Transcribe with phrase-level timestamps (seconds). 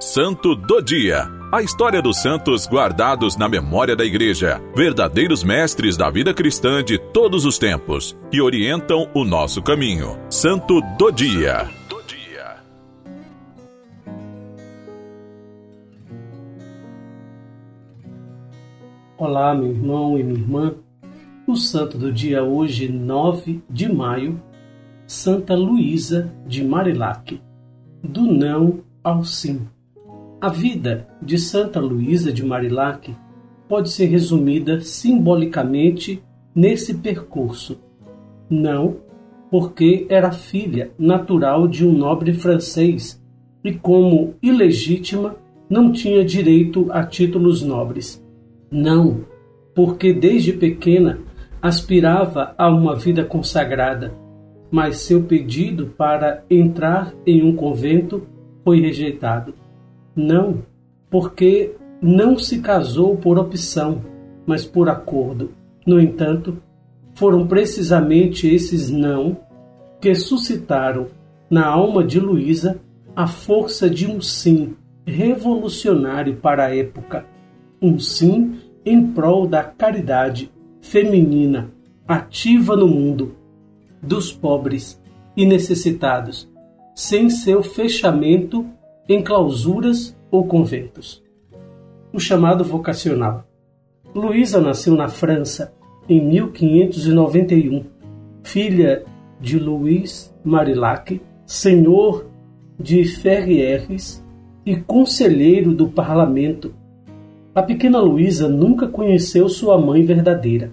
[0.00, 1.28] Santo do Dia.
[1.50, 6.96] A história dos santos guardados na memória da Igreja, verdadeiros mestres da vida cristã de
[6.96, 10.16] todos os tempos, que orientam o nosso caminho.
[10.30, 11.68] Santo do Dia.
[19.16, 20.74] Olá, meu irmão e minha irmã.
[21.44, 24.40] O santo do dia hoje, 9 de maio,
[25.08, 27.42] Santa Luísa de Marilac.
[28.00, 29.66] Do não ao sim.
[30.40, 33.12] A vida de Santa Luísa de Marilac
[33.68, 36.22] pode ser resumida simbolicamente
[36.54, 37.80] nesse percurso.
[38.48, 38.98] Não,
[39.50, 43.20] porque era filha natural de um nobre francês
[43.64, 45.34] e, como ilegítima,
[45.68, 48.24] não tinha direito a títulos nobres.
[48.70, 49.24] Não,
[49.74, 51.18] porque desde pequena
[51.60, 54.14] aspirava a uma vida consagrada,
[54.70, 58.22] mas seu pedido para entrar em um convento
[58.62, 59.52] foi rejeitado.
[60.18, 60.64] Não,
[61.08, 64.02] porque não se casou por opção,
[64.44, 65.52] mas por acordo.
[65.86, 66.60] No entanto,
[67.14, 69.36] foram precisamente esses não
[70.00, 71.06] que suscitaram
[71.48, 72.80] na alma de Luísa
[73.14, 74.74] a força de um sim
[75.06, 77.24] revolucionário para a época
[77.80, 81.70] um sim em prol da caridade feminina
[82.08, 83.36] ativa no mundo,
[84.02, 85.00] dos pobres
[85.36, 86.50] e necessitados,
[86.92, 88.66] sem seu fechamento
[89.08, 91.22] em clausuras ou conventos.
[92.12, 93.44] O chamado vocacional.
[94.14, 95.72] Luísa nasceu na França
[96.08, 97.84] em 1591,
[98.42, 99.04] filha
[99.40, 102.26] de Louis Marillac, senhor
[102.78, 104.24] de Ferrieres
[104.64, 106.74] e conselheiro do parlamento
[107.58, 110.70] a pequena Luísa nunca conheceu sua mãe verdadeira.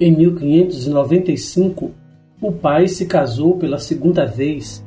[0.00, 1.90] Em 1595,
[2.40, 4.82] o pai se casou pela segunda vez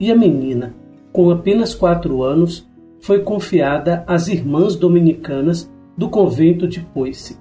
[0.00, 0.74] e a menina,
[1.12, 2.66] com apenas quatro anos,
[3.02, 7.36] foi confiada às irmãs dominicanas do convento de Poisse,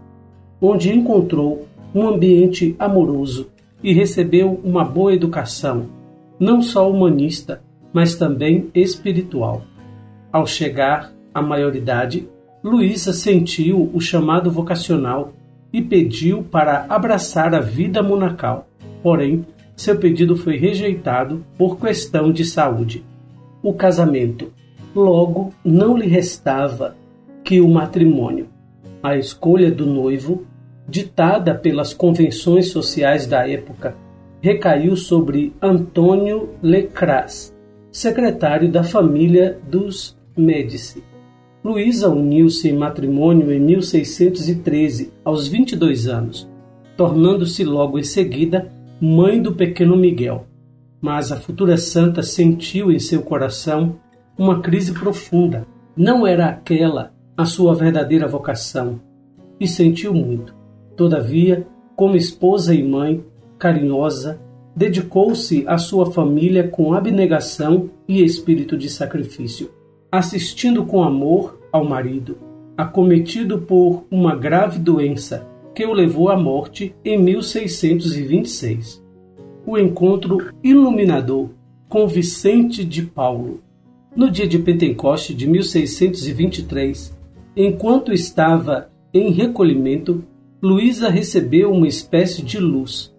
[0.59, 3.50] onde encontrou um ambiente amoroso
[3.84, 5.86] e recebeu uma boa educação,
[6.40, 7.62] não só humanista,
[7.94, 9.62] mas também espiritual.
[10.31, 12.28] Ao chegar à maioridade,
[12.63, 15.34] Luísa sentiu o chamado vocacional
[15.72, 18.68] e pediu para abraçar a vida monacal.
[19.03, 23.03] Porém, seu pedido foi rejeitado por questão de saúde.
[23.63, 24.52] O casamento.
[24.96, 26.96] Logo, não lhe restava
[27.44, 28.47] que o matrimônio.
[29.02, 30.46] A escolha do noivo,
[30.88, 33.96] ditada pelas convenções sociais da época,
[34.41, 37.56] recaiu sobre Antônio Lecras,
[37.91, 41.03] secretário da família dos Médici.
[41.63, 46.50] Luísa uniu-se em matrimônio em 1613, aos 22 anos,
[46.97, 50.46] tornando-se logo em seguida mãe do pequeno Miguel.
[51.00, 53.96] Mas a futura santa sentiu em seu coração
[54.41, 55.68] uma crise profunda.
[55.96, 59.00] Não era aquela a sua verdadeira vocação
[59.59, 60.56] e sentiu muito.
[60.97, 63.24] Todavia, como esposa e mãe,
[63.59, 64.41] carinhosa,
[64.75, 69.69] dedicou-se à sua família com abnegação e espírito de sacrifício
[70.12, 72.38] assistindo com amor ao marido,
[72.75, 79.01] acometido por uma grave doença que o levou à morte em 1626.
[79.68, 81.50] O encontro iluminador
[81.88, 83.62] com Vicente de Paulo.
[84.14, 87.18] No dia de Pentecoste de 1623,
[87.56, 90.22] enquanto estava em recolhimento,
[90.62, 93.16] Luísa recebeu uma espécie de luz.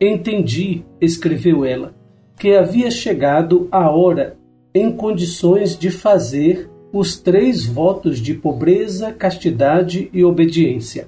[0.00, 1.94] Entendi, escreveu ela,
[2.36, 4.36] que havia chegado a hora
[4.74, 11.06] em condições de fazer os três votos de pobreza, castidade e obediência.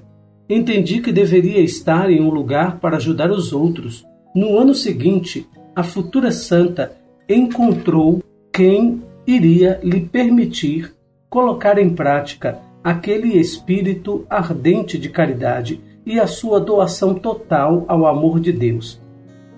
[0.49, 4.05] Entendi que deveria estar em um lugar para ajudar os outros.
[4.33, 5.45] No ano seguinte,
[5.75, 6.93] a futura santa
[7.27, 8.23] encontrou
[8.53, 10.95] quem iria lhe permitir
[11.29, 18.39] colocar em prática aquele espírito ardente de caridade e a sua doação total ao amor
[18.39, 19.01] de Deus,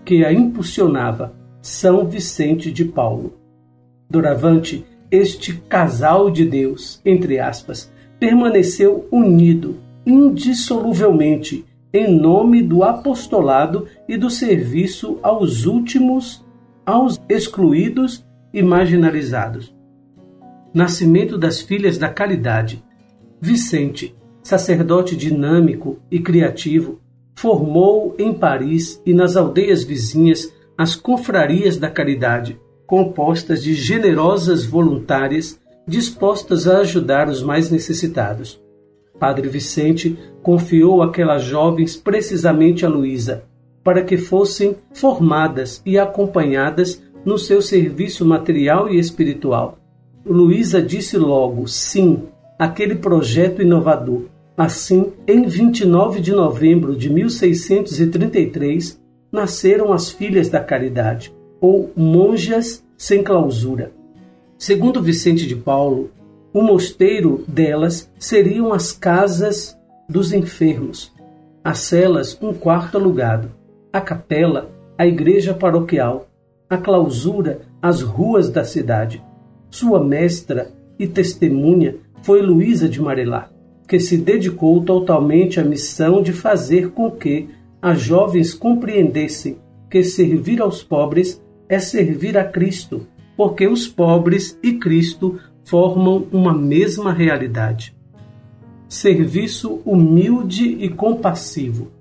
[0.04, 3.36] que a impulsionava, São Vicente de Paulo.
[4.10, 11.64] Doravante, este casal de Deus, entre aspas, permaneceu unido indissoluvelmente
[11.94, 16.44] em nome do apostolado e do serviço aos últimos,
[16.86, 19.76] aos excluídos e marginalizados.
[20.74, 22.84] Nascimento das Filhas da Caridade.
[23.42, 27.00] Vicente, sacerdote dinâmico e criativo,
[27.36, 32.60] formou em Paris e nas aldeias vizinhas as confrarias da caridade
[32.90, 38.60] compostas de generosas voluntárias dispostas a ajudar os mais necessitados.
[39.20, 43.44] Padre Vicente confiou aquelas jovens precisamente a Luísa,
[43.84, 49.78] para que fossem formadas e acompanhadas no seu serviço material e espiritual.
[50.26, 52.24] Luísa disse logo sim
[52.58, 54.24] àquele projeto inovador.
[54.58, 59.00] Assim, em 29 de novembro de 1633,
[59.32, 63.94] nasceram as Filhas da Caridade, ou monjas sem clausura.
[64.58, 66.12] Segundo Vicente de Paulo,
[66.54, 69.78] o mosteiro delas seriam as casas
[70.10, 71.14] dos enfermos,
[71.64, 73.52] as celas um quarto alugado,
[73.94, 74.70] a capela
[75.00, 76.28] a igreja paroquial,
[76.70, 79.24] a clausura as ruas da cidade.
[79.70, 83.50] Sua mestra e testemunha foi Luísa de Marilac,
[83.88, 87.50] que se dedicou totalmente à missão de fazer com que
[87.82, 89.58] as jovens compreendessem
[89.90, 96.54] que servir aos pobres é servir a Cristo, porque os pobres e Cristo formam uma
[96.54, 97.96] mesma realidade.
[98.88, 101.92] Serviço humilde e compassivo.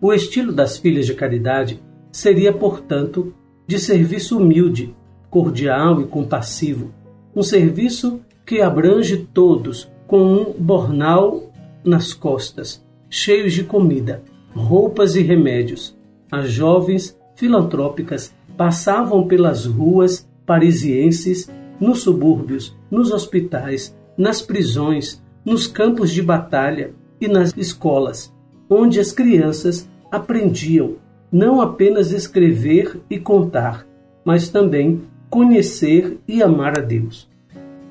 [0.00, 1.80] O estilo das filhas de caridade
[2.10, 3.32] seria, portanto,
[3.66, 4.94] de serviço humilde,
[5.30, 6.92] cordial e compassivo,
[7.34, 11.50] um serviço que abrange todos com um bornal
[11.82, 14.22] nas costas, cheios de comida,
[14.54, 15.96] roupas e remédios.
[16.30, 21.50] As jovens filantrópicas passavam pelas ruas parisienses,
[21.80, 28.32] nos subúrbios, nos hospitais, nas prisões, nos campos de batalha e nas escolas,
[28.68, 30.96] onde as crianças aprendiam
[31.34, 33.84] não apenas escrever e contar,
[34.24, 37.28] mas também conhecer e amar a Deus.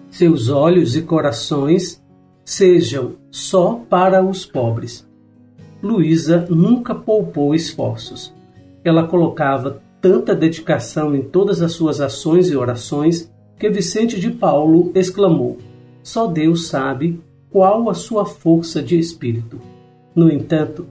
[0.09, 2.01] Seus olhos e corações
[2.45, 5.05] sejam só para os pobres.
[5.81, 8.33] Luísa nunca poupou esforços.
[8.81, 13.29] Ela colocava tanta dedicação em todas as suas ações e orações
[13.59, 15.57] que Vicente de Paulo exclamou:
[16.01, 17.19] Só Deus sabe
[17.49, 19.59] qual a sua força de espírito.
[20.15, 20.87] No entanto,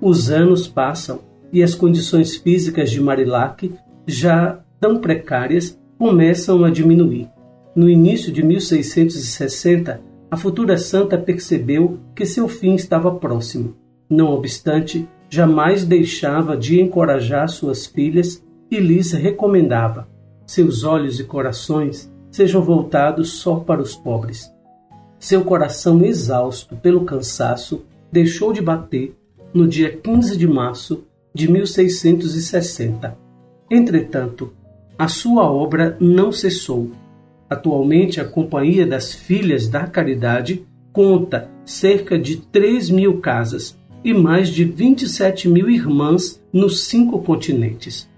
[0.00, 1.20] os anos passam
[1.52, 3.72] e as condições físicas de Marilac,
[4.06, 7.28] já tão precárias, começam a diminuir.
[7.76, 10.00] No início de 1660,
[10.30, 13.76] a futura santa percebeu que seu fim estava próximo.
[14.08, 20.08] Não obstante, jamais deixava de encorajar suas filhas e lhes recomendava:
[20.46, 24.50] seus olhos e corações sejam voltados só para os pobres.
[25.18, 29.14] Seu coração exausto pelo cansaço deixou de bater
[29.54, 33.16] no dia 15 de março de 1660.
[33.70, 34.52] Entretanto,
[34.98, 36.90] a sua obra não cessou.
[37.48, 44.48] Atualmente, a Companhia das Filhas da Caridade conta cerca de 3 mil casas e mais
[44.48, 48.08] de 27 mil irmãs nos cinco continentes.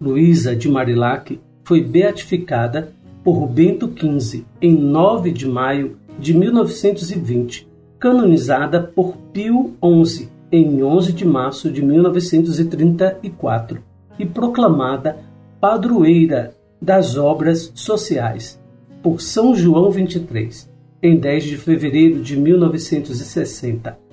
[0.00, 2.92] Luísa de Marilac foi beatificada
[3.22, 7.68] por Bento XV em 9 de maio de 1920,
[7.98, 9.74] canonizada por Pio
[10.04, 13.82] XI em 11 de março de 1934
[14.18, 15.18] e proclamada
[15.60, 18.60] padroeira das obras sociais
[19.02, 20.70] por São João XXIII
[21.02, 24.10] em 10 de fevereiro de 1960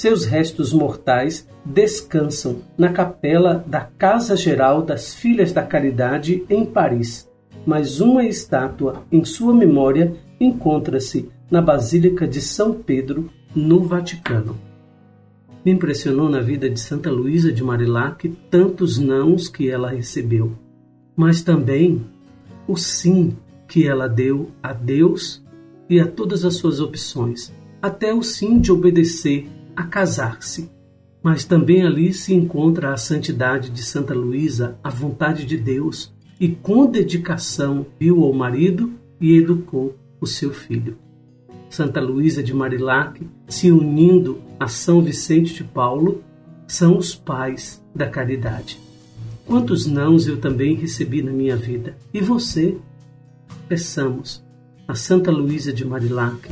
[0.00, 7.28] seus restos mortais descansam na capela da Casa Geral das Filhas da Caridade em Paris,
[7.66, 14.56] mas uma estátua em sua memória encontra-se na Basílica de São Pedro, no Vaticano.
[15.64, 20.52] Me impressionou na vida de Santa Luísa de Marilac tantos nãos que ela recebeu,
[21.14, 22.02] mas também
[22.66, 23.36] o sim
[23.68, 25.44] que ela deu a Deus
[25.88, 27.52] e a todas as suas opções,
[27.82, 30.70] até o sim de obedecer a casar-se.
[31.22, 36.48] Mas também ali se encontra a santidade de Santa Luísa, a vontade de Deus, e
[36.48, 38.90] com dedicação viu ao marido
[39.20, 40.96] e educou o seu filho.
[41.70, 46.22] Santa Luísa de Marilac, se unindo a São Vicente de Paulo,
[46.66, 48.78] são os pais da caridade.
[49.46, 51.96] Quantos nãos eu também recebi na minha vida.
[52.12, 52.76] E você?
[53.68, 54.44] Peçamos
[54.86, 56.48] a Santa Luísa de Marilac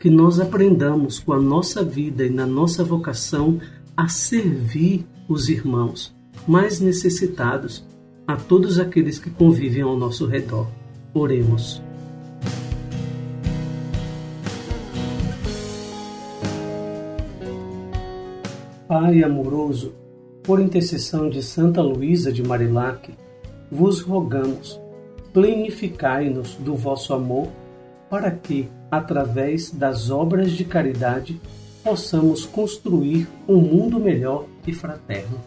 [0.00, 3.60] que nós aprendamos com a nossa vida e na nossa vocação
[3.96, 6.14] a servir os irmãos
[6.46, 7.84] mais necessitados,
[8.26, 10.66] a todos aqueles que convivem ao nosso redor.
[11.12, 11.82] Oremos.
[18.96, 19.92] Pai amoroso,
[20.44, 23.12] por intercessão de Santa Luísa de Marilac,
[23.68, 24.80] vos rogamos,
[25.32, 27.48] plenificai-nos do vosso amor
[28.08, 31.40] para que, através das obras de caridade,
[31.82, 35.40] possamos construir um mundo melhor e fraterno.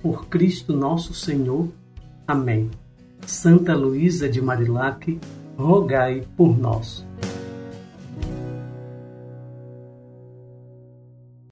[0.00, 1.66] Por Cristo nosso Senhor.
[2.24, 2.70] Amém.
[3.26, 5.18] Santa Luísa de Marilac,
[5.58, 7.04] rogai por nós.